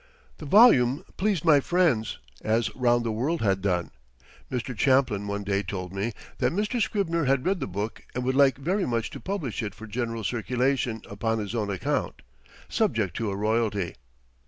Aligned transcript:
The 0.39 0.47
volume 0.47 1.05
pleased 1.15 1.45
my 1.45 1.59
friends, 1.59 2.17
as 2.41 2.75
"Round 2.75 3.05
the 3.05 3.11
World" 3.11 3.41
had 3.43 3.61
done. 3.61 3.91
Mr. 4.51 4.75
Champlin 4.75 5.27
one 5.27 5.43
day 5.43 5.61
told 5.61 5.93
me 5.93 6.11
that 6.39 6.51
Mr. 6.51 6.81
Scribner 6.81 7.25
had 7.25 7.45
read 7.45 7.59
the 7.59 7.67
book 7.67 8.03
and 8.15 8.23
would 8.23 8.33
like 8.33 8.57
very 8.57 8.87
much 8.87 9.11
to 9.11 9.19
publish 9.19 9.61
it 9.61 9.75
for 9.75 9.85
general 9.85 10.23
circulation 10.23 11.03
upon 11.07 11.37
his 11.37 11.53
own 11.53 11.69
account, 11.69 12.23
subject 12.67 13.15
to 13.17 13.29
a 13.29 13.35
royalty. 13.35 13.93